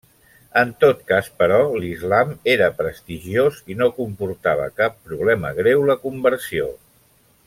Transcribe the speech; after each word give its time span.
En 0.59 0.69
tot 0.83 1.01
cas 1.11 1.27
però 1.41 1.59
l'islam 1.83 2.31
era 2.55 2.69
prestigiós 2.79 3.61
i 3.75 3.79
no 3.83 3.91
comportava 4.01 4.69
cap 4.83 4.97
problema 5.11 5.53
greu 5.63 5.89
la 5.91 5.99
conversió. 6.07 6.71